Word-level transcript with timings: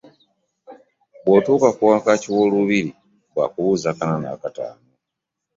Bw'otuuka 1.23 1.69
ku 1.75 1.81
wankaaki 1.89 2.27
w'olubiri 2.35 2.91
bwakubuuza 3.31 3.87
akana 3.91 4.15
n'akataano. 4.19 4.87